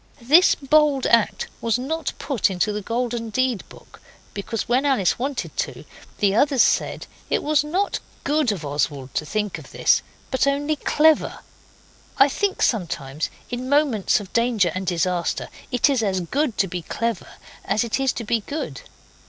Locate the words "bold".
0.55-1.05